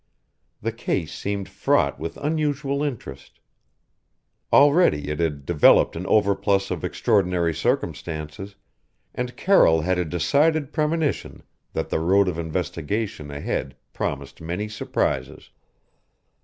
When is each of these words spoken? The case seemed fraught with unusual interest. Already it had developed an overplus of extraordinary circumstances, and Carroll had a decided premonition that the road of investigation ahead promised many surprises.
The 0.63 0.71
case 0.71 1.13
seemed 1.13 1.47
fraught 1.47 1.99
with 1.99 2.17
unusual 2.17 2.81
interest. 2.81 3.39
Already 4.51 5.09
it 5.09 5.19
had 5.19 5.45
developed 5.45 5.95
an 5.95 6.07
overplus 6.07 6.71
of 6.71 6.83
extraordinary 6.83 7.53
circumstances, 7.53 8.55
and 9.13 9.37
Carroll 9.37 9.81
had 9.81 9.99
a 9.99 10.03
decided 10.05 10.73
premonition 10.73 11.43
that 11.73 11.89
the 11.89 11.99
road 11.99 12.27
of 12.27 12.39
investigation 12.39 13.29
ahead 13.29 13.75
promised 13.93 14.41
many 14.41 14.67
surprises. 14.67 15.51